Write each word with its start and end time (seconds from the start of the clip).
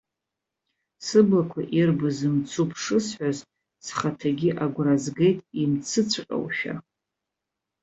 Сыблақәа 1.05 1.61
ирбаз 1.79 2.19
мцуп 2.35 2.69
шысҳәоз, 2.81 3.37
схаҭагьы 3.85 4.49
агәра 4.63 4.95
згеит 5.03 5.39
имцыҵәҟьоушәа. 5.61 6.73